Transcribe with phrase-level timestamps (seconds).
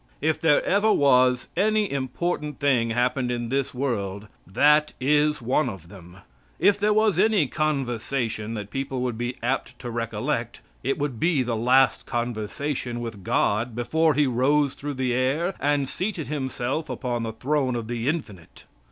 [0.19, 5.89] If there ever was any important thing happened in this world, that is one of
[5.89, 6.17] them.
[6.57, 11.43] If there was any conversation that people would be apt to recollect, it would be
[11.43, 17.21] the last conversation with God before He rose through the air and seated Himself upon
[17.21, 18.63] the throne of the Infinite.